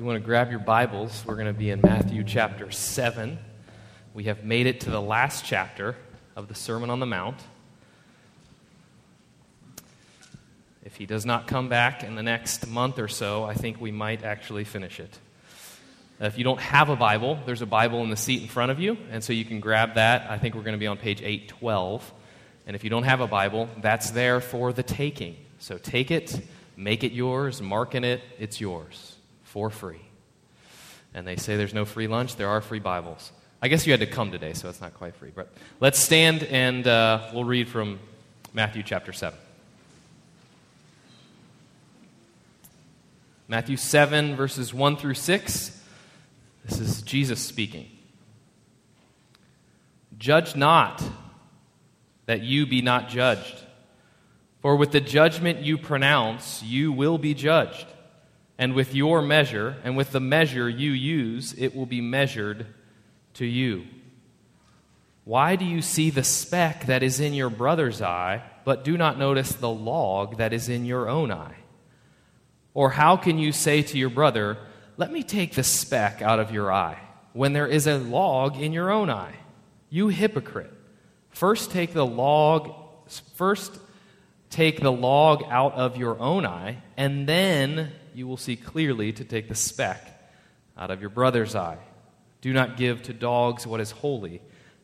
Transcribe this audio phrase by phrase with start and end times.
[0.00, 3.38] you want to grab your Bibles, we're going to be in Matthew chapter 7.
[4.14, 5.94] We have made it to the last chapter
[6.34, 7.36] of the Sermon on the Mount.
[10.86, 13.92] If he does not come back in the next month or so, I think we
[13.92, 15.18] might actually finish it.
[16.18, 18.80] If you don't have a Bible, there's a Bible in the seat in front of
[18.80, 20.30] you, and so you can grab that.
[20.30, 22.10] I think we're going to be on page 812.
[22.66, 25.36] And if you don't have a Bible, that's there for the taking.
[25.58, 26.40] So take it,
[26.74, 29.18] make it yours, mark in it, it's yours
[29.50, 30.00] for free.
[31.12, 33.32] And they say there's no free lunch, there are free Bibles.
[33.60, 35.32] I guess you had to come today, so it's not quite free.
[35.34, 37.98] But let's stand and uh, we'll read from
[38.54, 39.36] Matthew chapter 7.
[43.48, 45.82] Matthew 7, verses 1 through 6.
[46.64, 47.90] This is Jesus speaking.
[50.16, 51.02] Judge not
[52.26, 53.64] that you be not judged.
[54.60, 57.86] For with the judgment you pronounce, you will be judged.
[58.60, 62.66] And with your measure, and with the measure you use, it will be measured
[63.34, 63.86] to you.
[65.24, 69.18] Why do you see the speck that is in your brother's eye, but do not
[69.18, 71.56] notice the log that is in your own eye?
[72.74, 74.58] Or how can you say to your brother,
[74.98, 76.98] Let me take the speck out of your eye,
[77.32, 79.36] when there is a log in your own eye?
[79.88, 80.72] You hypocrite.
[81.30, 82.74] First take the log,
[83.36, 83.78] first
[84.50, 89.24] take the log out of your own eye, and then you will see clearly to
[89.24, 90.30] take the speck
[90.76, 91.78] out of your brother's eye.
[92.40, 94.40] Do not give to dogs what is holy,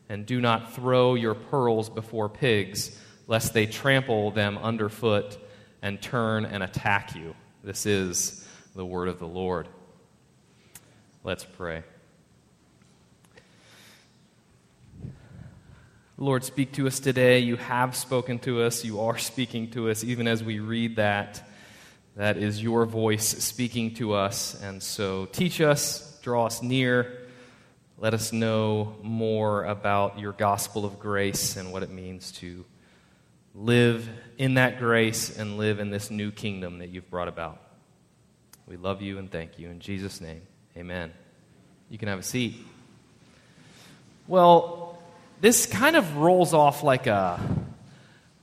[0.09, 5.37] and do not throw your pearls before pigs, lest they trample them underfoot
[5.81, 7.35] and turn and attack you.
[7.63, 9.67] This is the word of the Lord.
[11.23, 11.83] Let's pray.
[16.19, 17.39] Lord, speak to us today.
[17.39, 18.83] You have spoken to us.
[18.83, 21.46] You are speaking to us, even as we read that.
[22.17, 24.59] That is your voice speaking to us.
[24.63, 27.15] And so teach us, draw us near.
[27.99, 32.65] Let us know more about your gospel of grace and what it means to
[33.53, 37.61] live in that grace and live in this new kingdom that you've brought about.
[38.65, 39.69] We love you and thank you.
[39.69, 40.41] In Jesus' name,
[40.75, 41.13] amen.
[41.91, 42.55] You can have a seat.
[44.27, 44.97] Well,
[45.39, 47.39] this kind of rolls off like a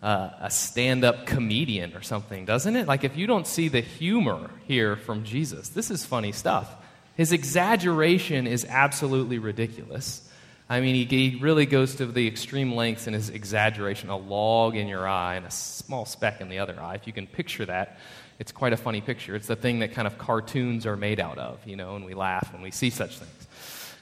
[0.04, 2.86] uh, a stand up comedian or something, doesn't it?
[2.86, 6.70] Like, if you don't see the humor here from Jesus, this is funny stuff.
[7.16, 10.20] His exaggeration is absolutely ridiculous.
[10.68, 14.76] I mean, he, he really goes to the extreme lengths in his exaggeration a log
[14.76, 16.96] in your eye and a small speck in the other eye.
[16.96, 17.98] If you can picture that,
[18.38, 19.34] it's quite a funny picture.
[19.34, 22.12] It's the thing that kind of cartoons are made out of, you know, and we
[22.12, 23.48] laugh when we see such things.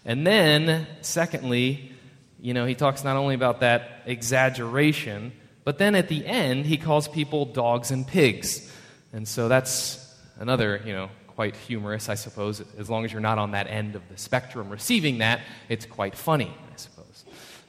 [0.05, 1.93] And then, secondly,
[2.41, 5.33] you know, he talks not only about that exaggeration,
[5.65, 8.71] but then at the end, he calls people dogs and pigs.
[9.13, 9.99] And so that's
[10.39, 12.63] another, you know, quite humorous, I suppose.
[12.79, 16.15] As long as you're not on that end of the spectrum receiving that, it's quite
[16.15, 17.25] funny, I suppose.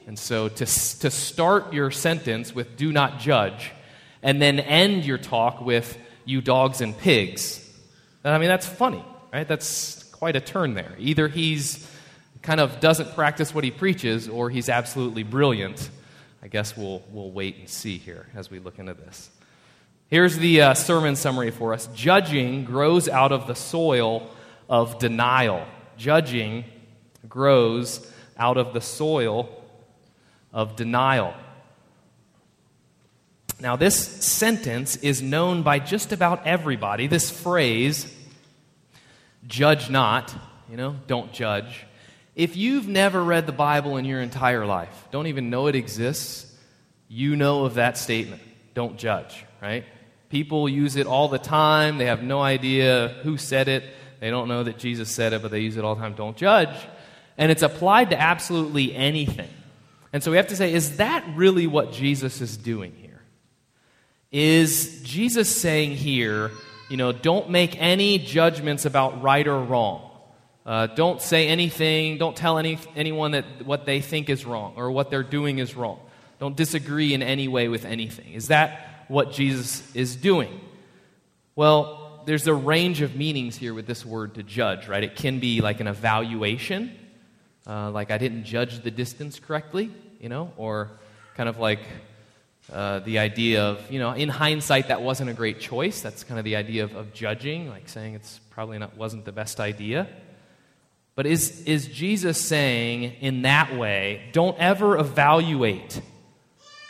[0.06, 3.72] And so to, to start your sentence with do not judge,
[4.22, 7.60] and then end your talk with you dogs and pigs,
[8.24, 9.46] I mean, that's funny, right?
[9.46, 10.94] That's quite a turn there.
[10.98, 11.90] Either he's
[12.40, 15.90] kind of doesn't practice what he preaches, or he's absolutely brilliant
[16.44, 19.30] I guess we'll, we'll wait and see here as we look into this.
[20.08, 24.30] Here's the uh, sermon summary for us Judging grows out of the soil
[24.68, 25.66] of denial.
[25.96, 26.66] Judging
[27.26, 28.06] grows
[28.36, 29.48] out of the soil
[30.52, 31.32] of denial.
[33.58, 37.06] Now, this sentence is known by just about everybody.
[37.06, 38.12] This phrase,
[39.46, 40.34] judge not,
[40.68, 41.86] you know, don't judge.
[42.34, 46.52] If you've never read the Bible in your entire life, don't even know it exists,
[47.08, 48.42] you know of that statement.
[48.74, 49.84] Don't judge, right?
[50.30, 51.98] People use it all the time.
[51.98, 53.84] They have no idea who said it.
[54.18, 56.14] They don't know that Jesus said it, but they use it all the time.
[56.14, 56.74] Don't judge.
[57.38, 59.50] And it's applied to absolutely anything.
[60.12, 63.22] And so we have to say, is that really what Jesus is doing here?
[64.32, 66.50] Is Jesus saying here,
[66.88, 70.10] you know, don't make any judgments about right or wrong?
[70.66, 74.90] Uh, don't say anything, don't tell any, anyone that what they think is wrong or
[74.90, 76.00] what they're doing is wrong.
[76.40, 78.32] Don't disagree in any way with anything.
[78.32, 80.60] Is that what Jesus is doing?
[81.54, 85.04] Well, there's a range of meanings here with this word to judge, right?
[85.04, 86.96] It can be like an evaluation,
[87.66, 90.90] uh, like I didn't judge the distance correctly, you know, or
[91.36, 91.80] kind of like
[92.72, 96.00] uh, the idea of, you know, in hindsight, that wasn't a great choice.
[96.00, 99.32] That's kind of the idea of, of judging, like saying it's probably not wasn't the
[99.32, 100.08] best idea.
[101.16, 106.00] But is, is Jesus saying in that way, don't ever evaluate?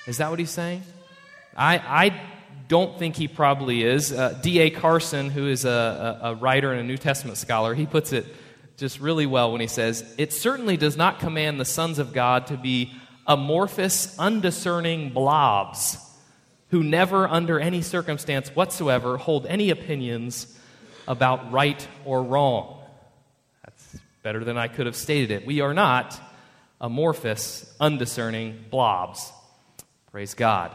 [0.06, 0.82] Is that what he's saying?
[1.56, 2.20] I, I
[2.68, 4.12] don't think he probably is.
[4.12, 4.70] Uh, D.A.
[4.70, 8.26] Carson, who is a, a, a writer and a New Testament scholar, he puts it
[8.76, 12.46] just really well when he says, It certainly does not command the sons of God
[12.48, 12.92] to be
[13.26, 15.98] amorphous, undiscerning blobs
[16.70, 20.58] who never, under any circumstance whatsoever, hold any opinions
[21.06, 22.80] about right or wrong.
[24.24, 25.46] Better than I could have stated it.
[25.46, 26.18] We are not
[26.80, 29.30] amorphous, undiscerning blobs.
[30.10, 30.72] Praise God.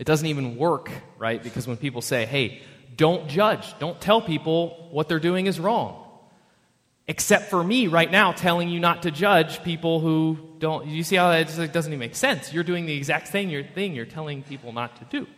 [0.00, 1.40] It doesn't even work, right?
[1.40, 2.60] Because when people say, hey,
[2.96, 6.02] don't judge, don't tell people what they're doing is wrong.
[7.06, 10.88] Except for me right now telling you not to judge people who don't.
[10.88, 12.52] You see how that just doesn't even make sense?
[12.52, 15.28] You're doing the exact same thing you're telling people not to do.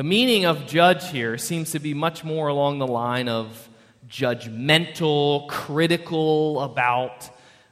[0.00, 3.68] The meaning of judge here seems to be much more along the line of
[4.08, 7.28] judgmental, critical about,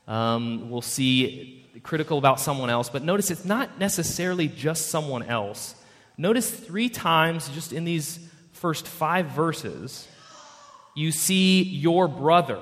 [0.07, 2.91] um, we'll see, critical about someone else.
[2.91, 5.75] But notice it's not necessarily just someone else.
[6.19, 8.21] Notice three times just in these
[8.53, 10.07] first five verses,
[10.95, 12.61] you see your brother.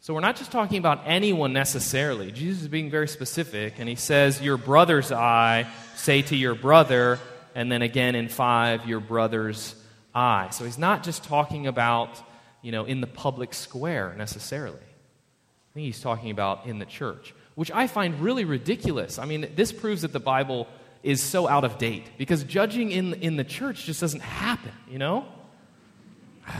[0.00, 2.32] So we're not just talking about anyone necessarily.
[2.32, 7.20] Jesus is being very specific, and he says, Your brother's eye, say to your brother,
[7.54, 9.74] and then again in five, your brother's
[10.14, 10.48] eye.
[10.52, 12.20] So he's not just talking about,
[12.62, 14.76] you know, in the public square necessarily.
[14.76, 19.18] I think he's talking about in the church, which I find really ridiculous.
[19.18, 20.68] I mean, this proves that the Bible
[21.02, 24.98] is so out of date because judging in, in the church just doesn't happen, you
[24.98, 25.26] know?
[26.46, 26.52] I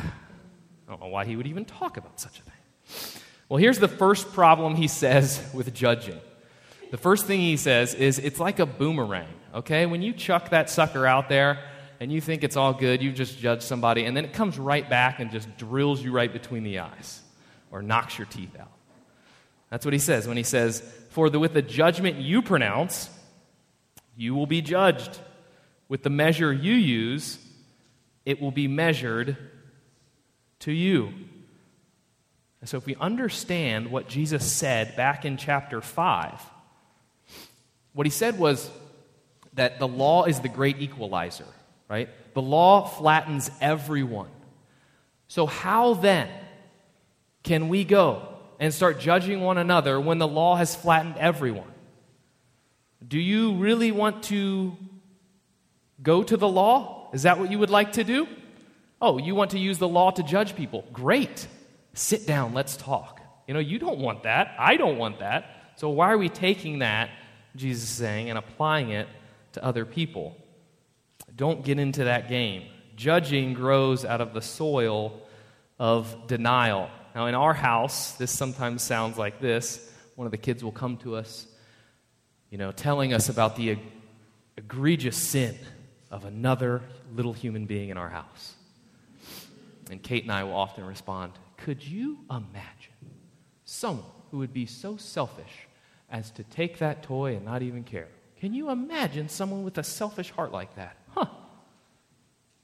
[0.89, 3.23] don't know why he would even talk about such a thing.
[3.49, 6.21] Well, here's the first problem he says with judging.
[6.91, 9.87] The first thing he says is it's like a boomerang, okay?
[9.87, 11.61] When you chuck that sucker out there
[12.01, 14.89] and you think it's all good, you just judge somebody, and then it comes right
[14.89, 17.23] back and just drills you right between the eyes
[17.71, 18.71] or knocks your teeth out.
[19.71, 20.81] That's what he says when he says,
[21.11, 23.09] For the, with the judgment you pronounce,
[24.17, 25.19] you will be judged.
[25.89, 27.39] With the measure you use,
[28.25, 29.37] it will be measured
[30.61, 31.13] to you.
[32.61, 36.41] And so, if we understand what Jesus said back in chapter 5,
[37.93, 38.71] what he said was
[39.55, 41.47] that the law is the great equalizer,
[41.89, 42.09] right?
[42.35, 44.31] The law flattens everyone.
[45.29, 46.29] So, how then
[47.43, 48.29] can we go
[48.59, 51.71] and start judging one another when the law has flattened everyone?
[53.07, 54.77] Do you really want to
[56.03, 57.11] go to the law?
[57.13, 58.27] Is that what you would like to do?
[59.01, 60.85] Oh, you want to use the law to judge people?
[60.93, 61.47] Great.
[61.93, 63.21] Sit down, let's talk.
[63.47, 64.55] You know, you don't want that.
[64.59, 65.45] I don't want that.
[65.77, 67.11] So why are we taking that,
[67.57, 69.09] Jesus is saying, and applying it
[69.55, 70.37] to other people?
[71.35, 72.65] Don't get into that game.
[72.97, 75.21] Judging grows out of the soil
[75.79, 76.91] of denial.
[77.15, 79.91] Now, in our house, this sometimes sounds like this.
[80.17, 81.47] One of the kids will come to us,
[82.51, 83.79] you know, telling us about the
[84.57, 85.57] egregious sin
[86.11, 86.83] of another
[87.15, 88.55] little human being in our house.
[89.91, 92.93] And Kate and I will often respond, Could you imagine
[93.65, 95.69] someone who would be so selfish
[96.11, 98.09] as to take that toy and not even care?
[98.45, 100.99] Can you imagine someone with a selfish heart like that?
[101.15, 101.25] Huh.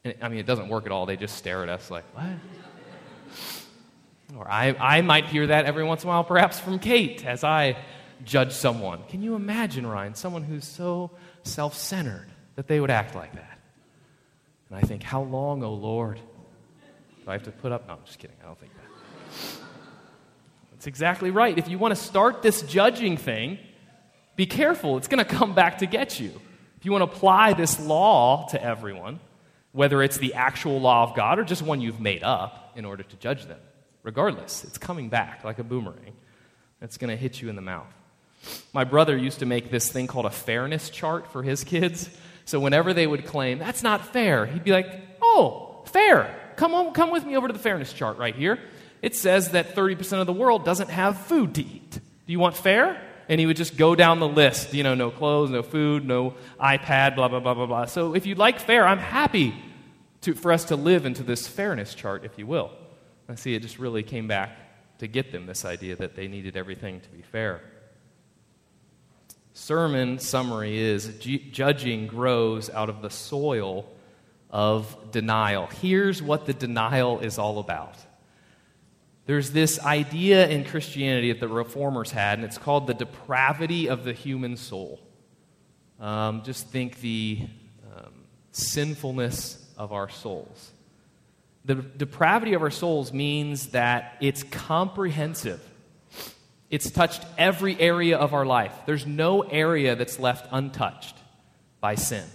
[0.04, 1.06] And, I mean, it doesn't work at all.
[1.06, 2.26] They just stare at us like, What?
[4.36, 7.44] Or I, I might hear that every once in a while, perhaps from Kate, as
[7.44, 7.78] I
[8.26, 9.04] judge someone.
[9.08, 11.12] Can you imagine, Ryan, someone who's so
[11.44, 13.58] self centered that they would act like that?
[14.68, 16.20] And I think, How long, O oh Lord,
[17.26, 17.88] I have to put up?
[17.88, 18.36] No, I'm just kidding.
[18.42, 19.52] I don't think that.
[20.72, 21.56] That's exactly right.
[21.56, 23.58] If you want to start this judging thing,
[24.36, 24.96] be careful.
[24.96, 26.32] It's going to come back to get you.
[26.78, 29.20] If you want to apply this law to everyone,
[29.72, 33.02] whether it's the actual law of God or just one you've made up in order
[33.02, 33.60] to judge them,
[34.02, 36.14] regardless, it's coming back like a boomerang.
[36.80, 37.92] It's going to hit you in the mouth.
[38.72, 42.08] My brother used to make this thing called a fairness chart for his kids.
[42.46, 46.34] So whenever they would claim, that's not fair, he'd be like, oh, fair.
[46.56, 48.58] Come, on, come with me over to the fairness chart right here.
[49.02, 51.90] It says that 30% of the world doesn't have food to eat.
[51.90, 53.00] Do you want fair?
[53.30, 54.74] And he would just go down the list.
[54.74, 57.84] You know, no clothes, no food, no iPad, blah, blah, blah, blah, blah.
[57.86, 59.54] So if you'd like fair, I'm happy
[60.22, 62.72] to, for us to live into this fairness chart, if you will.
[63.28, 64.50] I see it just really came back
[64.98, 67.62] to get them this idea that they needed everything to be fair.
[69.52, 73.86] Sermon summary is judging grows out of the soil
[74.50, 75.66] of denial.
[75.66, 77.96] Here's what the denial is all about.
[79.30, 84.02] There's this idea in Christianity that the reformers had, and it's called the depravity of
[84.02, 84.98] the human soul.
[86.00, 87.38] Um, just think the
[87.94, 88.12] um,
[88.50, 90.72] sinfulness of our souls.
[91.64, 95.62] The depravity of our souls means that it's comprehensive.
[96.68, 98.74] It's touched every area of our life.
[98.84, 101.14] There's no area that's left untouched
[101.80, 102.26] by sin.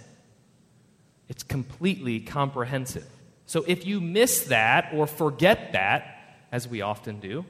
[1.28, 3.06] It's completely comprehensive.
[3.44, 6.14] So if you miss that or forget that,
[6.56, 7.44] as we often do,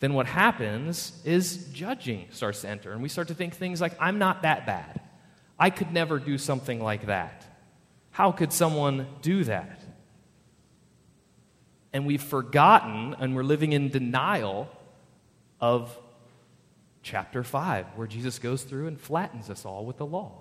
[0.00, 2.92] then what happens is judging starts to enter.
[2.92, 5.02] And we start to think things like, I'm not that bad.
[5.58, 7.44] I could never do something like that.
[8.10, 9.82] How could someone do that?
[11.92, 14.70] And we've forgotten and we're living in denial
[15.60, 15.96] of
[17.02, 20.32] chapter 5, where Jesus goes through and flattens us all with the law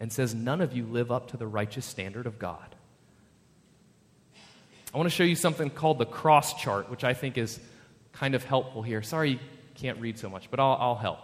[0.00, 2.76] and says, None of you live up to the righteous standard of God.
[4.94, 7.58] I want to show you something called the cross chart, which I think is
[8.12, 9.02] kind of helpful here.
[9.02, 9.38] Sorry you
[9.74, 11.18] can't read so much, but I'll, I'll help.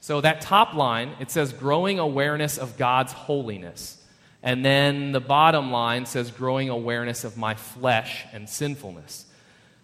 [0.00, 3.96] So, that top line, it says growing awareness of God's holiness.
[4.40, 9.26] And then the bottom line says growing awareness of my flesh and sinfulness.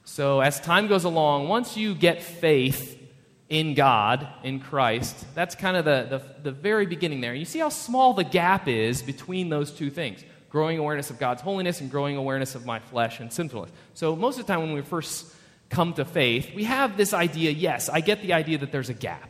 [0.04, 3.00] So, as time goes along, once you get faith
[3.48, 7.34] in God, in Christ, that's kind of the, the, the very beginning there.
[7.34, 10.22] You see how small the gap is between those two things
[10.54, 13.72] growing awareness of God's holiness and growing awareness of my flesh and sinfulness.
[13.94, 15.26] So, most of the time when we first
[15.68, 18.94] come to faith, we have this idea yes, I get the idea that there's a
[18.94, 19.28] gap,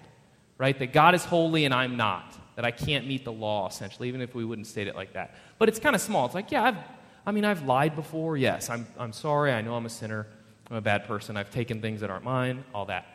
[0.58, 0.78] right?
[0.78, 4.20] That God is holy and I'm not, that I can't meet the law, essentially, even
[4.20, 5.34] if we wouldn't state it like that.
[5.56, 6.26] But it's kind of small.
[6.26, 6.76] It's like, yeah, I've,
[7.24, 8.36] I mean, I've lied before.
[8.36, 9.50] Yes, I'm, I'm sorry.
[9.50, 10.26] I know I'm a sinner.
[10.70, 11.38] I'm a bad person.
[11.38, 13.06] I've taken things that aren't mine, all that.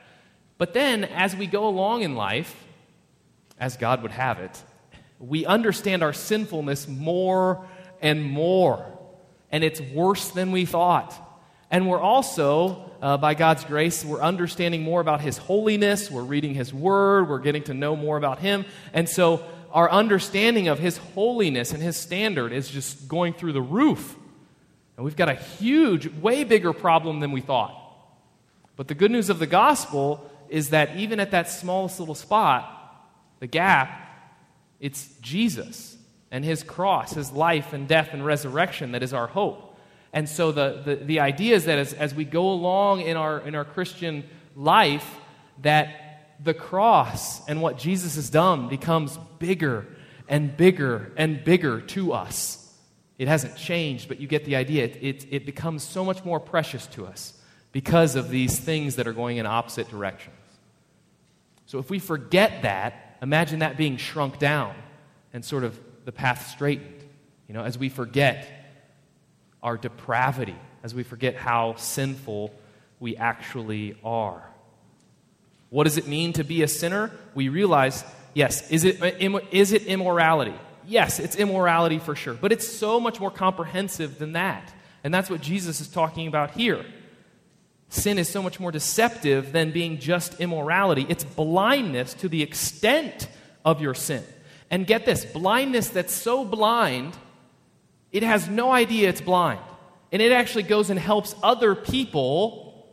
[0.57, 2.55] But then, as we go along in life,
[3.59, 4.63] as God would have it,
[5.19, 7.67] we understand our sinfulness more
[8.01, 8.85] and more.
[9.51, 11.13] And it's worse than we thought.
[11.71, 16.09] And we're also, uh, by God's grace, we're understanding more about His holiness.
[16.09, 17.29] We're reading His Word.
[17.29, 18.65] We're getting to know more about Him.
[18.93, 23.61] And so our understanding of His holiness and His standard is just going through the
[23.61, 24.15] roof.
[24.97, 27.75] And we've got a huge, way bigger problem than we thought.
[28.75, 32.75] But the good news of the gospel is that even at that smallest little spot,
[33.39, 34.07] the gap,
[34.79, 35.97] it's Jesus
[36.31, 39.77] and his cross, his life and death and resurrection that is our hope.
[40.13, 43.39] And so the, the, the idea is that as, as we go along in our,
[43.39, 44.23] in our Christian
[44.55, 45.19] life,
[45.61, 49.85] that the cross and what Jesus has done becomes bigger
[50.27, 52.73] and bigger and bigger to us.
[53.17, 54.85] It hasn't changed, but you get the idea.
[54.85, 57.33] It, it, it becomes so much more precious to us
[57.71, 60.35] because of these things that are going in opposite directions.
[61.65, 64.73] So if we forget that, imagine that being shrunk down
[65.33, 67.03] and sort of the path straightened.
[67.47, 68.47] You know, as we forget
[69.61, 72.53] our depravity, as we forget how sinful
[72.99, 74.43] we actually are.
[75.69, 77.11] What does it mean to be a sinner?
[77.35, 78.03] We realize,
[78.33, 79.01] yes, is it,
[79.51, 80.55] is it immorality?
[80.85, 84.73] Yes, it's immorality for sure, but it's so much more comprehensive than that.
[85.03, 86.85] And that's what Jesus is talking about here.
[87.89, 91.05] Sin is so much more deceptive than being just immorality.
[91.09, 93.27] It's blindness to the extent
[93.65, 94.23] of your sin.
[94.71, 97.17] And get this blindness that's so blind,
[98.11, 99.59] it has no idea it's blind.
[100.11, 102.87] And it actually goes and helps other people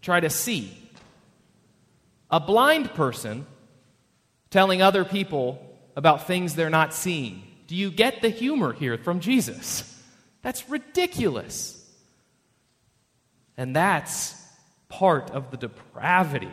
[0.00, 0.76] try to see.
[2.30, 3.46] A blind person
[4.50, 5.64] telling other people
[5.96, 7.42] about things they're not seeing.
[7.66, 9.88] Do you get the humor here from Jesus?
[10.42, 11.78] That's ridiculous.
[13.56, 14.34] And that's
[14.88, 16.52] part of the depravity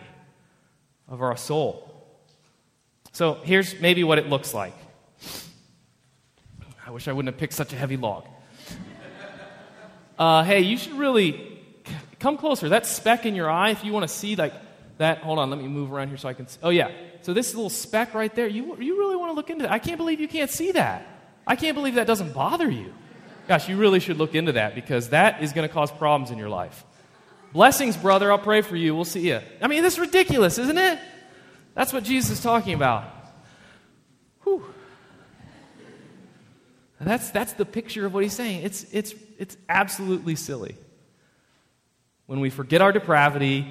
[1.08, 1.89] of our soul.
[3.12, 4.74] So here's maybe what it looks like.
[6.86, 8.26] I wish I wouldn't have picked such a heavy log.
[10.18, 11.62] Uh, hey, you should really
[12.20, 12.70] come closer.
[12.70, 14.54] That speck in your eye, if you want to see like
[14.98, 16.48] that, hold on, let me move around here so I can.
[16.48, 16.60] See.
[16.62, 19.64] Oh yeah, so this little speck right there, you you really want to look into
[19.64, 19.72] that?
[19.72, 21.06] I can't believe you can't see that.
[21.48, 22.94] I can't believe that doesn't bother you.
[23.48, 26.38] Gosh, you really should look into that because that is going to cause problems in
[26.38, 26.86] your life.
[27.54, 28.32] Blessings, brother.
[28.32, 28.94] I'll pray for you.
[28.94, 29.40] We'll see you.
[29.62, 31.00] I mean, this is ridiculous, isn't it?
[31.80, 33.06] That's what Jesus is talking about.
[34.44, 34.66] Whew.
[37.00, 38.64] That's, that's the picture of what he's saying.
[38.64, 40.76] It's, it's, it's absolutely silly.
[42.26, 43.66] When we forget our depravity,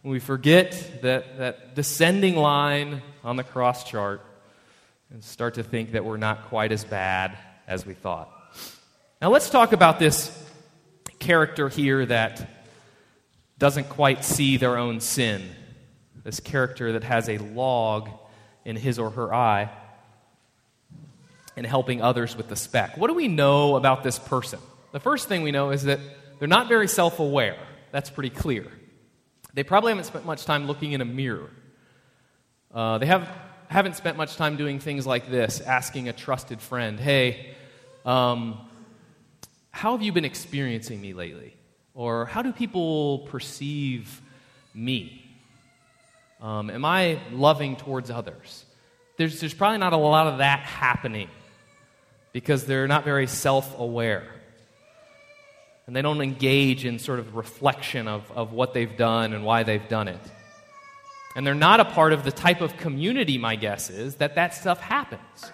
[0.00, 4.22] when we forget that, that descending line on the cross chart,
[5.10, 7.36] and start to think that we're not quite as bad
[7.68, 8.30] as we thought.
[9.20, 10.34] Now, let's talk about this
[11.18, 12.48] character here that
[13.58, 15.42] doesn't quite see their own sin.
[16.24, 18.10] This character that has a log
[18.64, 19.70] in his or her eye
[21.56, 22.96] and helping others with the speck.
[22.96, 24.60] What do we know about this person?
[24.92, 26.00] The first thing we know is that
[26.38, 27.58] they're not very self aware.
[27.90, 28.66] That's pretty clear.
[29.54, 31.50] They probably haven't spent much time looking in a mirror.
[32.72, 33.28] Uh, they have,
[33.68, 37.54] haven't spent much time doing things like this, asking a trusted friend, hey,
[38.04, 38.58] um,
[39.70, 41.56] how have you been experiencing me lately?
[41.94, 44.20] Or how do people perceive
[44.72, 45.19] me?
[46.40, 48.64] Um, am I loving towards others?
[49.16, 51.28] There's, there's probably not a lot of that happening
[52.32, 54.26] because they're not very self aware.
[55.86, 59.64] And they don't engage in sort of reflection of, of what they've done and why
[59.64, 60.20] they've done it.
[61.36, 64.54] And they're not a part of the type of community, my guess is, that that
[64.54, 65.52] stuff happens.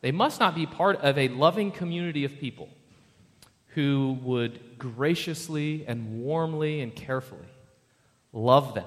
[0.00, 2.68] They must not be part of a loving community of people
[3.68, 7.46] who would graciously and warmly and carefully
[8.32, 8.86] love them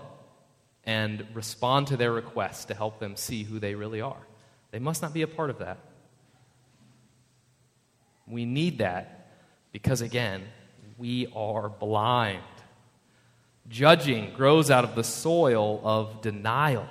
[0.88, 4.26] and respond to their requests to help them see who they really are.
[4.72, 5.78] They must not be a part of that.
[8.26, 9.30] We need that
[9.74, 10.44] because, again,
[10.98, 12.42] we are blind.
[13.68, 16.88] Judging grows out of the soil of denial,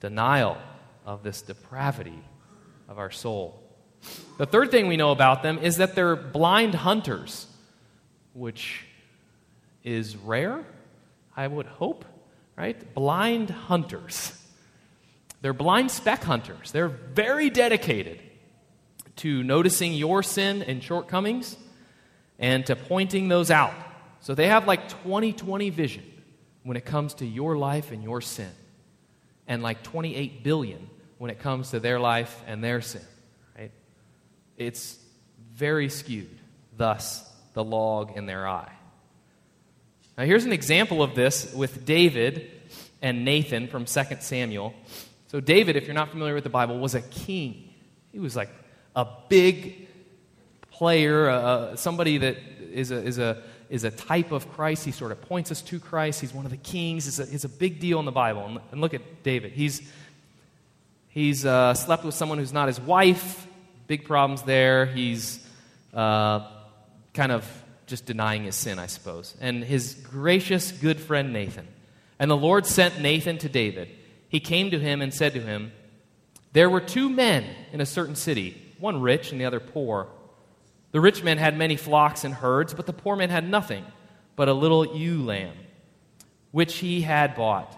[0.00, 0.58] denial
[1.06, 2.20] of this depravity
[2.88, 3.62] of our soul.
[4.38, 7.46] The third thing we know about them is that they're blind hunters,
[8.32, 8.84] which
[9.84, 10.64] is rare,
[11.36, 12.04] I would hope,
[12.56, 12.94] right?
[12.94, 14.32] Blind hunters.
[15.40, 16.72] They're blind speck hunters.
[16.72, 18.20] They're very dedicated
[19.16, 21.56] to noticing your sin and shortcomings
[22.38, 23.74] and to pointing those out.
[24.20, 26.04] So they have like 20 20 vision
[26.62, 28.50] when it comes to your life and your sin,
[29.46, 33.02] and like 28 billion when it comes to their life and their sin.
[33.56, 33.70] Right?
[34.56, 34.98] It's
[35.52, 36.38] very skewed,
[36.76, 38.72] thus, the log in their eye.
[40.16, 42.50] Now, here's an example of this with David
[43.02, 44.72] and Nathan from 2 Samuel.
[45.26, 47.74] So, David, if you're not familiar with the Bible, was a king.
[48.12, 48.50] He was like
[48.94, 49.88] a big
[50.70, 52.36] player, uh, somebody that
[52.72, 54.84] is a, is, a, is a type of Christ.
[54.84, 56.20] He sort of points us to Christ.
[56.20, 57.06] He's one of the kings.
[57.06, 58.46] He's a, a big deal in the Bible.
[58.46, 59.50] And, and look at David.
[59.50, 59.82] He's,
[61.08, 63.48] he's uh, slept with someone who's not his wife.
[63.88, 64.86] Big problems there.
[64.86, 65.44] He's
[65.92, 66.46] uh,
[67.14, 69.34] kind of just denying his sin, I suppose.
[69.40, 71.68] And his gracious, good friend Nathan.
[72.18, 73.88] And the Lord sent Nathan to David.
[74.28, 75.72] He came to him and said to him,
[76.52, 80.08] There were two men in a certain city one rich and the other poor.
[80.92, 83.84] The rich man had many flocks and herds, but the poor man had nothing
[84.36, 85.56] but a little ewe lamb,
[86.50, 87.76] which he had bought.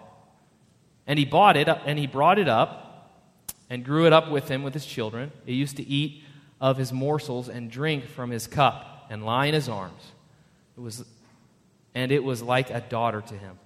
[1.06, 3.12] And he bought it, and he brought it up,
[3.70, 5.32] and grew it up with him with his children.
[5.44, 6.22] He used to eat
[6.60, 10.02] of his morsels and drink from his cup, and lie in his arms.
[10.76, 11.04] It was,
[11.94, 13.58] and it was like a daughter to him.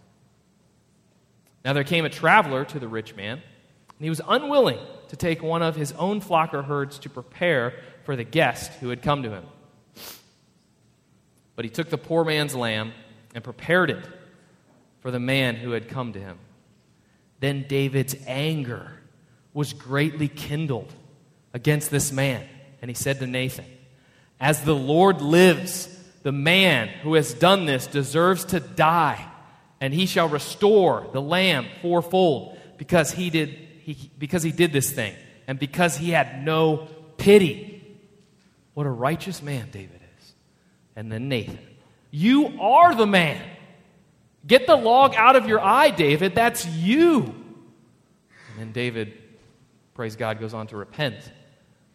[1.65, 5.43] Now there came a traveler to the rich man, and he was unwilling to take
[5.43, 7.75] one of his own flock or herds to prepare
[8.05, 9.45] for the guest who had come to him.
[11.57, 12.93] But he took the poor man's lamb
[13.35, 14.07] and prepared it
[15.01, 16.39] for the man who had come to him.
[17.41, 18.93] Then David's anger
[19.53, 20.93] was greatly kindled
[21.53, 22.47] against this man,
[22.81, 23.67] and he said to Nathan,
[24.41, 25.89] As the Lord lives,
[26.23, 29.25] the man who has done this deserves to die,
[29.81, 33.51] and he shall restore the lamb fourfold because he did
[33.83, 35.15] he, because he did this thing
[35.47, 37.83] and because he had no pity.
[38.75, 40.33] What a righteous man David is.
[40.97, 41.59] And then Nathan,
[42.11, 43.43] you are the man.
[44.47, 46.35] Get the log out of your eye, David.
[46.35, 47.23] That's you.
[47.23, 49.13] And then David,
[49.95, 51.17] praise God, goes on to repent.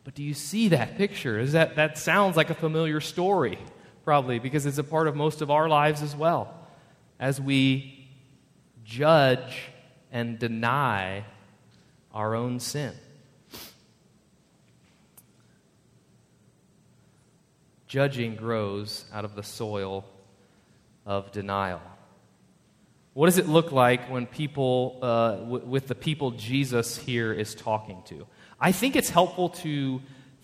[0.05, 1.37] But do you see that picture?
[1.39, 3.57] Is that that sounds like a familiar story,
[4.05, 6.53] probably, because it's a part of most of our lives as well.
[7.19, 8.07] As we
[8.85, 9.63] judge
[10.11, 11.25] and deny
[12.13, 12.93] our own sin.
[17.87, 20.05] Judging grows out of the soil
[21.05, 21.81] of denial.
[23.13, 27.55] What does it look like when people, uh, w- with the people Jesus here is
[27.55, 28.27] talking to?
[28.59, 30.01] I think it's helpful to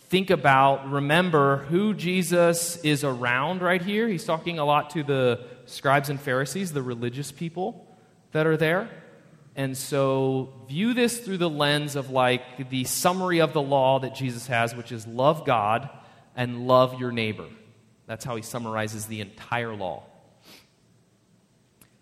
[0.10, 4.08] think about, remember who Jesus is around right here.
[4.08, 7.88] He's talking a lot to the scribes and Pharisees, the religious people
[8.34, 8.90] that are there.
[9.56, 14.14] And so view this through the lens of like the summary of the law that
[14.14, 15.90] Jesus has, which is love God
[16.36, 17.48] and love your neighbor.
[18.06, 20.04] That's how he summarizes the entire law.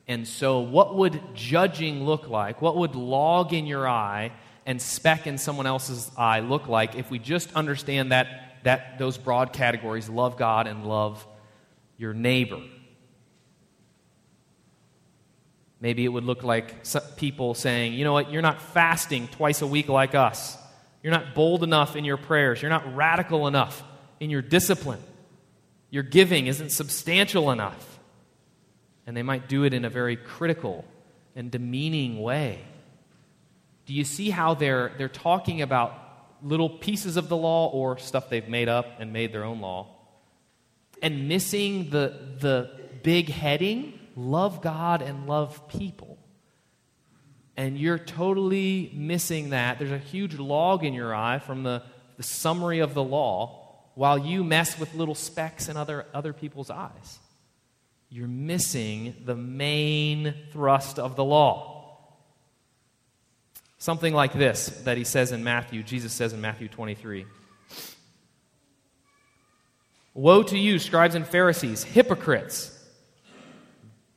[0.08, 2.64] And so, what would judging look like?
[2.64, 4.32] What would log in your eye
[4.70, 8.28] and speck in someone else's eye look like if we just understand that,
[8.62, 11.26] that those broad categories love God and love
[11.98, 12.62] your neighbor?
[15.82, 19.68] Maybe it would look like people saying, you know what, you're not fasting twice a
[19.68, 20.56] week like us.
[21.02, 22.62] You're not bold enough in your prayers.
[22.62, 23.82] You're not radical enough
[24.20, 25.02] in your discipline.
[25.90, 28.00] Your giving isn't substantial enough.
[29.08, 30.86] And they might do it in a very critical
[31.36, 32.62] and demeaning way.
[33.90, 35.96] Do you see how they're, they're talking about
[36.44, 39.88] little pieces of the law or stuff they've made up and made their own law?
[41.02, 42.70] And missing the, the
[43.02, 46.20] big heading love God and love people.
[47.60, 49.80] and you're totally missing that.
[49.80, 51.84] There's a huge log in your eye from the,
[52.16, 56.70] the summary of the law while you mess with little specks in other, other people's
[56.70, 57.20] eyes.
[58.10, 61.69] You're missing the main thrust of the law.
[63.80, 67.26] Something like this that he says in Matthew, Jesus says in Matthew 23.
[70.14, 72.76] Woe to you, scribes and Pharisees, hypocrites!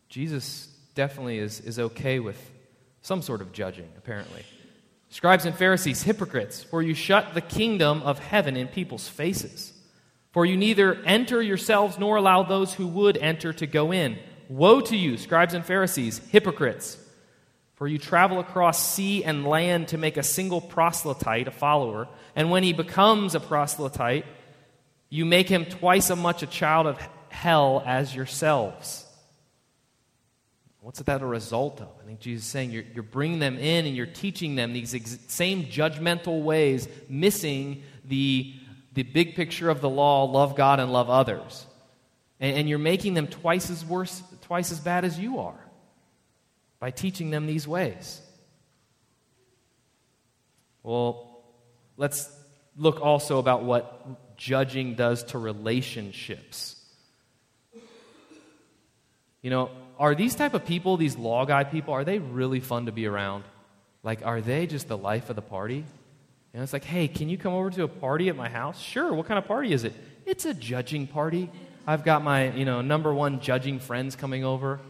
[0.09, 2.51] Jesus definitely is, is okay with
[3.03, 4.45] some sort of judging, apparently.
[5.11, 9.73] Scribes and Pharisees, hypocrites, for you shut the kingdom of heaven in people's faces.
[10.33, 14.19] For you neither enter yourselves nor allow those who would enter to go in.
[14.49, 16.99] Woe to you, scribes and Pharisees, hypocrites!
[17.75, 22.51] For you travel across sea and land to make a single proselyte a follower, and
[22.51, 24.25] when he becomes a proselyte,
[25.09, 29.07] you make him twice as much a child of hell as yourselves.
[30.81, 31.89] What's that a result of?
[32.03, 34.95] I think Jesus is saying you're, you're bringing them in and you're teaching them these
[34.95, 38.53] ex- same judgmental ways, missing the,
[38.93, 41.67] the big picture of the law love God and love others.
[42.41, 45.59] And, and you're making them twice as worse, twice as bad as you are
[46.83, 48.21] by teaching them these ways?
[50.83, 51.45] Well,
[51.97, 52.29] let's
[52.77, 56.75] look also about what judging does to relationships.
[59.43, 62.87] You know, are these type of people, these law guy people, are they really fun
[62.87, 63.45] to be around?
[64.03, 65.77] Like, are they just the life of the party?
[65.77, 65.85] You
[66.55, 68.81] know, it's like, hey, can you come over to a party at my house?
[68.81, 69.15] Sure.
[69.15, 69.95] What kind of party is it?
[70.27, 71.49] It's a judging party.
[71.87, 74.81] I've got my, you know, number one judging friends coming over.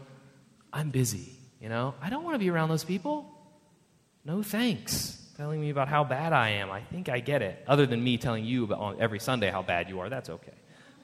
[0.73, 1.37] I'm busy.
[1.63, 3.25] You know, I don't want to be around those people.
[4.25, 5.17] No thanks.
[5.37, 6.69] Telling me about how bad I am.
[6.69, 7.63] I think I get it.
[7.65, 10.51] Other than me telling you about every Sunday how bad you are, that's okay.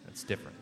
[0.06, 0.58] That's different.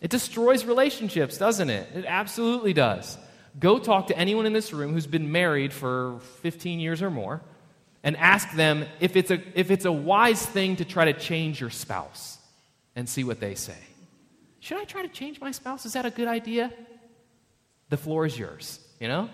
[0.00, 1.88] It destroys relationships, doesn't it?
[1.92, 3.18] It absolutely does.
[3.58, 7.42] Go talk to anyone in this room who's been married for 15 years or more
[8.04, 11.60] and ask them if it's a, if it's a wise thing to try to change
[11.60, 12.38] your spouse
[12.94, 13.76] and see what they say.
[14.60, 15.84] Should I try to change my spouse?
[15.84, 16.72] Is that a good idea?
[17.88, 18.78] The floor is yours.
[19.00, 19.30] You know?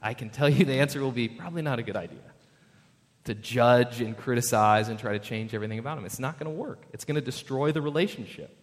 [0.00, 2.20] I can tell you the answer will be probably not a good idea
[3.24, 6.04] to judge and criticize and try to change everything about them.
[6.04, 6.84] It's not going to work.
[6.92, 8.56] It's going to destroy the relationship.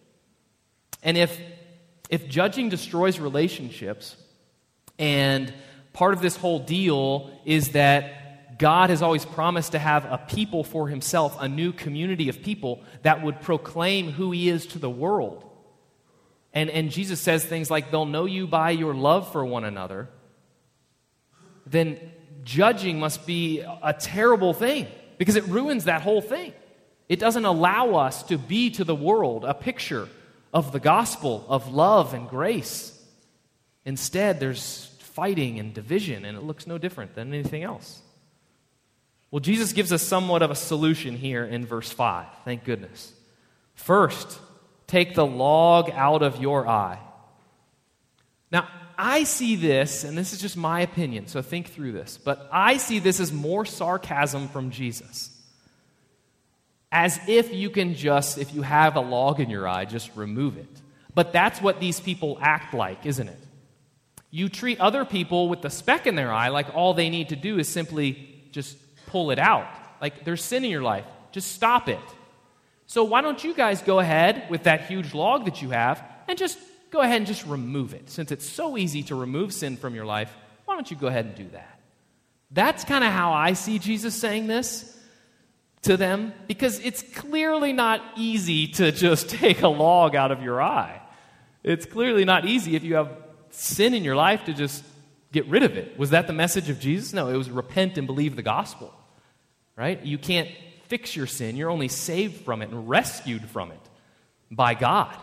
[1.02, 1.38] And if
[2.10, 4.16] if judging destroys relationships
[4.98, 5.52] and
[5.92, 10.64] part of this whole deal is that God has always promised to have a people
[10.64, 14.90] for himself, a new community of people that would proclaim who he is to the
[14.90, 15.44] world.
[16.54, 20.08] And, and Jesus says things like, they'll know you by your love for one another,
[21.66, 21.98] then
[22.44, 24.86] judging must be a terrible thing
[25.18, 26.52] because it ruins that whole thing.
[27.08, 30.08] It doesn't allow us to be to the world a picture
[30.52, 32.90] of the gospel of love and grace.
[33.84, 38.00] Instead, there's fighting and division, and it looks no different than anything else.
[39.30, 42.26] Well, Jesus gives us somewhat of a solution here in verse 5.
[42.44, 43.12] Thank goodness.
[43.74, 44.38] First,
[44.86, 46.98] Take the log out of your eye.
[48.50, 52.48] Now, I see this, and this is just my opinion, so think through this, but
[52.52, 55.30] I see this as more sarcasm from Jesus.
[56.92, 60.56] As if you can just, if you have a log in your eye, just remove
[60.56, 60.68] it.
[61.14, 63.38] But that's what these people act like, isn't it?
[64.30, 67.36] You treat other people with the speck in their eye like all they need to
[67.36, 69.66] do is simply just pull it out.
[70.00, 72.00] Like there's sin in your life, just stop it.
[72.86, 76.38] So why don't you guys go ahead with that huge log that you have and
[76.38, 76.58] just
[76.90, 78.10] go ahead and just remove it?
[78.10, 81.26] Since it's so easy to remove sin from your life, why don't you go ahead
[81.26, 81.80] and do that?
[82.50, 84.90] That's kind of how I see Jesus saying this
[85.82, 90.62] to them because it's clearly not easy to just take a log out of your
[90.62, 91.00] eye.
[91.62, 93.10] It's clearly not easy if you have
[93.50, 94.84] sin in your life to just
[95.32, 95.98] get rid of it.
[95.98, 97.12] Was that the message of Jesus?
[97.12, 98.92] No, it was repent and believe the gospel.
[99.76, 100.00] Right?
[100.04, 100.48] You can't
[100.88, 101.56] fix your sin.
[101.56, 103.80] You're only saved from it and rescued from it
[104.50, 105.16] by God.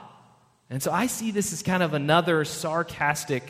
[0.70, 3.44] And so I see this as kind of another sarcastic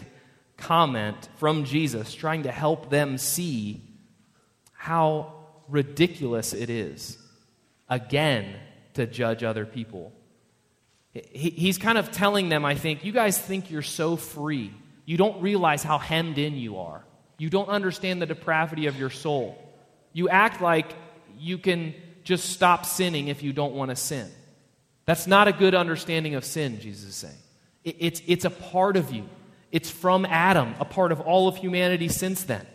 [0.57, 3.81] comment from Jesus trying to help them see
[4.73, 5.33] how
[5.67, 7.17] ridiculous it is,
[7.87, 8.55] again,
[8.95, 10.11] to judge other people.
[11.13, 14.73] He's kind of telling them, I think, you guys think you're so free.
[15.05, 17.03] You don't realize how hemmed in you are.
[17.37, 19.57] You don't understand the depravity of your soul.
[20.13, 20.93] You act like
[21.41, 24.29] you can just stop sinning if you don't want to sin.
[25.05, 27.33] That's not a good understanding of sin, Jesus is saying.
[27.83, 29.27] it's, it's a part of you,
[29.71, 32.65] it's from Adam, a part of all of humanity since then.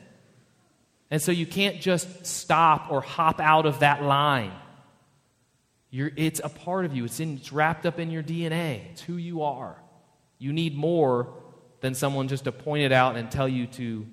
[1.11, 4.53] And so you can't just stop or hop out of that line.
[5.91, 9.03] You're, it's a part of you, it's, in, it's wrapped up in your DNA, it's
[9.03, 9.77] who you are.
[10.39, 11.33] You need more
[11.81, 14.07] than someone just to point it out and tell you to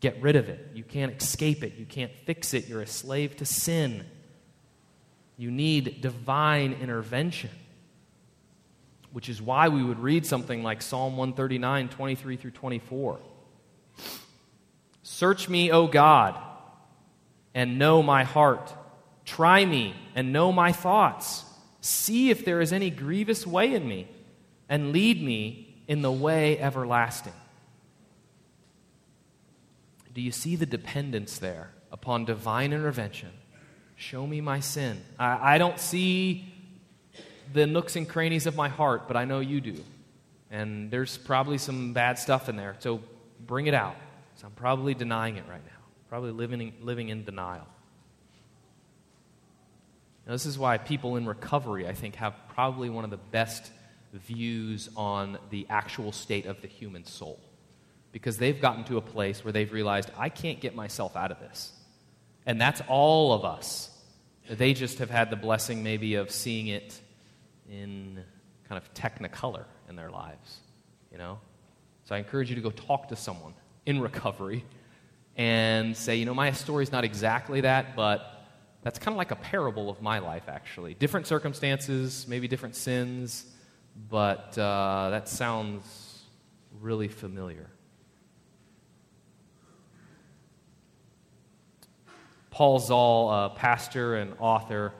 [0.00, 0.70] get rid of it.
[0.74, 1.74] You can't escape it.
[1.76, 2.68] You can't fix it.
[2.68, 4.04] You're a slave to sin.
[5.36, 7.50] You need divine intervention,
[9.12, 13.20] which is why we would read something like Psalm 139, 23 through 24.
[15.02, 16.36] Search me, O God,
[17.54, 18.72] and know my heart.
[19.24, 21.44] Try me and know my thoughts.
[21.80, 24.08] See if there is any grievous way in me,
[24.68, 27.32] and lead me in the way everlasting.
[30.18, 33.28] Do you see the dependence there upon divine intervention?
[33.94, 35.00] Show me my sin.
[35.16, 36.52] I, I don't see
[37.52, 39.76] the nooks and crannies of my heart, but I know you do.
[40.50, 43.00] And there's probably some bad stuff in there, so
[43.46, 43.94] bring it out.
[44.34, 47.68] So I'm probably denying it right now, probably living, living in denial.
[50.26, 53.70] Now, this is why people in recovery, I think, have probably one of the best
[54.12, 57.38] views on the actual state of the human soul.
[58.12, 61.40] Because they've gotten to a place where they've realized, I can't get myself out of
[61.40, 61.72] this.
[62.46, 63.90] And that's all of us.
[64.48, 66.98] They just have had the blessing, maybe, of seeing it
[67.70, 68.24] in
[68.68, 70.58] kind of technicolor in their lives,
[71.12, 71.38] you know?
[72.04, 73.52] So I encourage you to go talk to someone
[73.84, 74.64] in recovery
[75.36, 78.46] and say, you know, my story's not exactly that, but
[78.82, 80.94] that's kind of like a parable of my life, actually.
[80.94, 83.44] Different circumstances, maybe different sins,
[84.08, 86.22] but uh, that sounds
[86.80, 87.68] really familiar.
[92.58, 94.92] Paul Zahl, a uh, pastor and author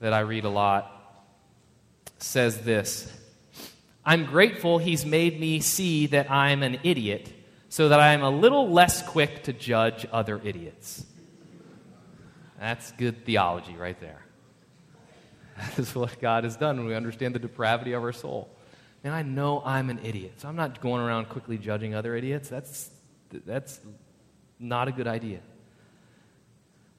[0.00, 1.24] that I read a lot,
[2.18, 3.10] says this
[4.04, 7.32] I'm grateful he's made me see that I'm an idiot
[7.70, 11.06] so that I'm a little less quick to judge other idiots.
[12.58, 14.20] That's good theology right there.
[15.56, 18.50] That is what God has done when we understand the depravity of our soul.
[19.04, 22.50] And I know I'm an idiot, so I'm not going around quickly judging other idiots.
[22.50, 22.90] That's,
[23.46, 23.80] that's
[24.58, 25.40] not a good idea.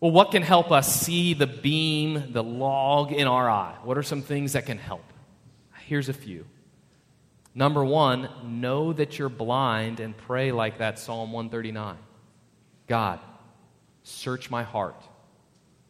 [0.02, 3.78] Well, what can help us see the beam, the log in our eye?
[3.84, 5.06] What are some things that can help?
[5.86, 6.48] Here's a few.
[7.54, 11.98] Number one, know that you're blind and pray like that Psalm 139.
[12.88, 13.20] God,
[14.02, 15.04] search my heart.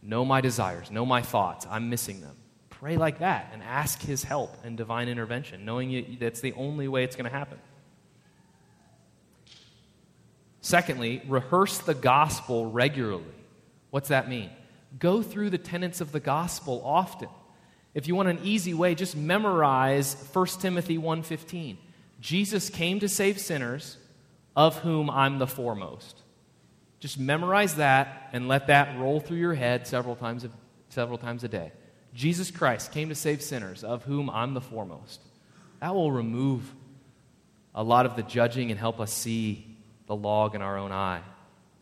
[0.02, 0.92] Know my desires.
[0.92, 1.66] Know my thoughts.
[1.70, 2.36] I'm missing them.
[2.70, 7.06] Pray like that and ask His help and divine intervention, knowing that's the only way
[7.06, 7.60] it's going to happen.
[10.60, 13.24] Secondly, rehearse the gospel regularly.
[13.92, 14.50] What's that mean?
[14.98, 17.30] Go through the tenets of the gospel often.
[17.94, 21.78] If you want an easy way, just memorize 1 Timothy 1:15.
[22.20, 23.98] Jesus came to save sinners,
[24.56, 26.22] of whom I'm the foremost.
[27.00, 30.52] Just memorize that and let that roll through your head several times a,
[30.90, 31.72] several times a day.
[32.14, 35.22] Jesus Christ came to save sinners, of whom I'm the foremost.
[35.80, 36.76] That will remove
[37.74, 41.22] a lot of the judging and help us see the log in our own eye.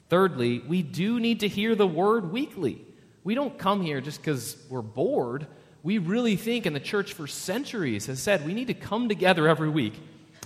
[0.10, 2.86] Thirdly, we do need to hear the word weekly.
[3.24, 5.48] We don't come here just because we're bored.
[5.84, 9.48] We really think, and the church for centuries has said, we need to come together
[9.48, 9.94] every week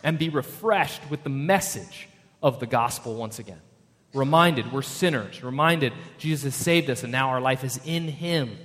[0.04, 2.10] and be refreshed with the message
[2.42, 3.62] of the gospel once again.
[4.14, 8.58] Reminded we're sinners, reminded Jesus has saved us and now our life is in Him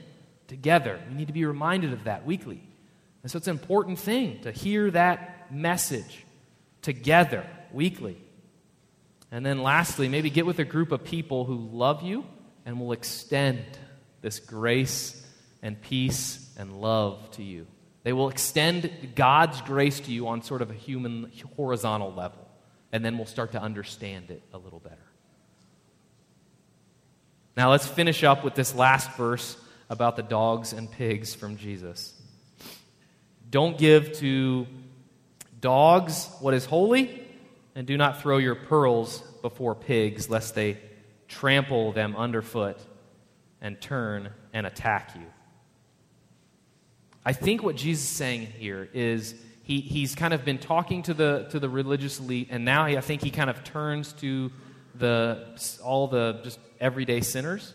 [0.48, 1.00] together.
[1.08, 2.60] We need to be reminded of that weekly.
[3.22, 6.24] And so it's an important thing to hear that message
[6.82, 8.16] together weekly.
[9.30, 12.24] And then lastly, maybe get with a group of people who love you
[12.64, 13.62] and will extend
[14.20, 15.24] this grace
[15.62, 17.66] and peace and love to you.
[18.04, 22.48] They will extend God's grace to you on sort of a human horizontal level.
[22.90, 24.96] And then we'll start to understand it a little better.
[27.56, 29.56] Now let's finish up with this last verse
[29.90, 32.14] about the dogs and pigs from Jesus.
[33.50, 34.66] Don't give to
[35.60, 37.27] dogs what is holy
[37.78, 40.78] and do not throw your pearls before pigs, lest they
[41.28, 42.76] trample them underfoot
[43.60, 45.24] and turn and attack you.
[47.24, 51.14] I think what Jesus is saying here is he, he's kind of been talking to
[51.14, 54.50] the, to the religious elite, and now he, I think he kind of turns to
[54.96, 55.46] the,
[55.84, 57.72] all the just everyday sinners,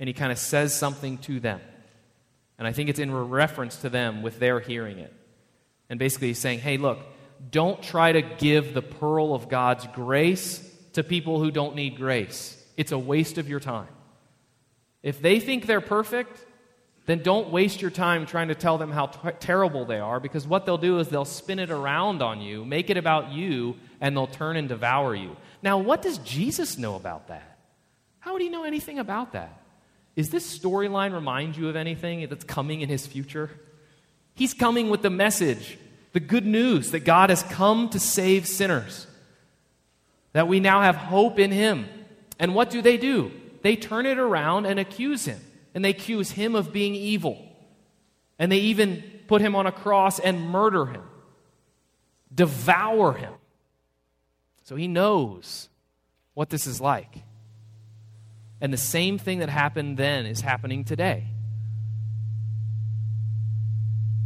[0.00, 1.60] and he kind of says something to them.
[2.56, 5.12] And I think it's in reference to them with their hearing it.
[5.90, 7.00] And basically, he's saying, hey, look,
[7.50, 12.54] don't try to give the pearl of God's grace to people who don't need grace.
[12.76, 13.88] It's a waste of your time.
[15.02, 16.44] If they think they're perfect,
[17.06, 20.46] then don't waste your time trying to tell them how t- terrible they are because
[20.46, 24.16] what they'll do is they'll spin it around on you, make it about you, and
[24.16, 25.36] they'll turn and devour you.
[25.62, 27.58] Now, what does Jesus know about that?
[28.18, 29.62] How would he know anything about that?
[30.16, 33.50] Is this storyline remind you of anything that's coming in his future?
[34.34, 35.78] He's coming with the message
[36.12, 39.06] the good news that God has come to save sinners,
[40.32, 41.86] that we now have hope in Him,
[42.38, 43.32] And what do they do?
[43.62, 45.40] They turn it around and accuse him.
[45.74, 47.44] And they accuse him of being evil.
[48.38, 51.02] And they even put him on a cross and murder him,
[52.34, 53.34] devour him.
[54.64, 55.68] So he knows
[56.34, 57.22] what this is like.
[58.60, 61.26] And the same thing that happened then is happening today.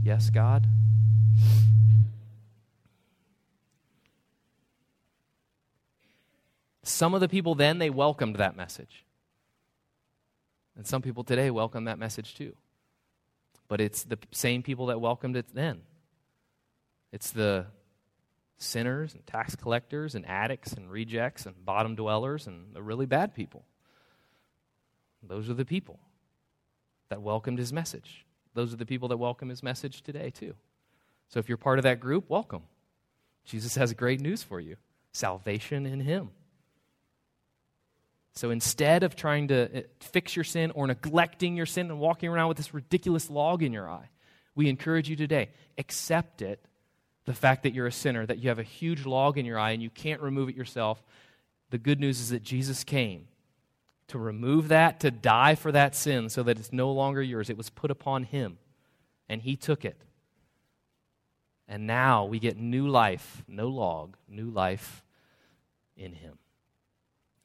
[0.03, 0.67] Yes, God?
[6.85, 9.05] Some of the people then, they welcomed that message.
[10.77, 12.55] And some people today welcome that message too.
[13.69, 15.83] But it's the same people that welcomed it then.
[17.13, 17.67] It's the
[18.59, 23.35] sinners and tax collectors and addicts and rejects and bottom dwellers and the really bad
[23.35, 23.65] people.
[25.23, 26.01] Those are the people
[27.09, 28.27] that welcomed his message.
[28.55, 30.55] Those are the people that welcome his message today, too.
[31.33, 32.63] So if you're part of that group, welcome.
[33.45, 34.77] Jesus has great news for you
[35.13, 36.31] salvation in him.
[38.35, 42.31] So instead of trying to uh, fix your sin or neglecting your sin and walking
[42.31, 44.09] around with this ridiculous log in your eye,
[44.55, 46.65] we encourage you today accept it
[47.25, 49.71] the fact that you're a sinner, that you have a huge log in your eye
[49.71, 51.03] and you can't remove it yourself.
[51.71, 53.29] The good news is that Jesus came
[54.09, 57.49] to remove that, to die for that sin so that it's no longer yours.
[57.49, 58.59] It was put upon him,
[59.29, 59.97] and he took it.
[61.73, 65.03] And now we get new life, no log, new life
[65.97, 66.37] in him.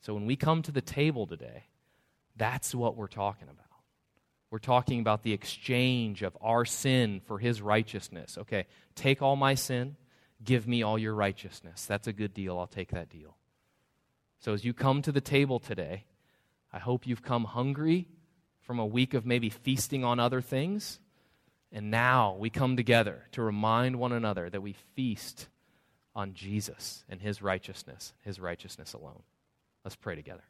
[0.01, 1.63] So when we come to the table today,
[2.35, 3.63] that's what we're talking about.
[4.51, 8.37] We're talking about the exchange of our sin for his righteousness.
[8.37, 9.95] Okay, take all my sin,
[10.43, 11.85] give me all your righteousness.
[11.85, 12.59] That's a good deal.
[12.59, 13.37] I'll take that deal.
[14.39, 16.03] So as you come to the table today,
[16.73, 18.09] I hope you've come hungry
[18.59, 20.99] from a week of maybe feasting on other things.
[21.71, 25.49] And now we come together to remind one another that we feast
[26.15, 29.21] on Jesus and his righteousness, his righteousness alone.
[29.83, 30.43] Let's pray together.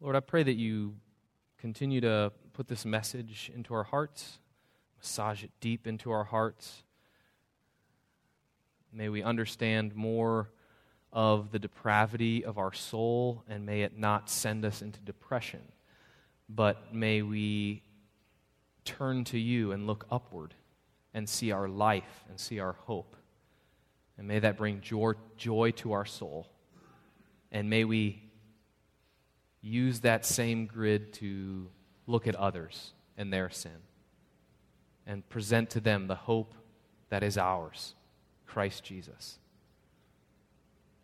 [0.00, 0.96] Lord, I pray that you
[1.58, 4.38] continue to put this message into our hearts,
[4.98, 6.84] massage it deep into our hearts.
[8.92, 10.50] May we understand more
[11.12, 15.60] of the depravity of our soul, and may it not send us into depression,
[16.48, 17.82] but may we
[18.84, 20.54] turn to you and look upward
[21.12, 23.16] and see our life and see our hope.
[24.16, 26.46] And may that bring joy, joy to our soul.
[27.50, 28.22] And may we
[29.60, 31.68] use that same grid to
[32.06, 33.72] look at others and their sin
[35.06, 36.54] and present to them the hope
[37.08, 37.94] that is ours
[38.46, 39.39] Christ Jesus.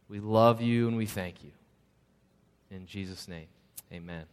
[0.08, 1.50] We love you and we thank you.
[2.70, 3.48] In Jesus' name,
[3.92, 4.24] amen.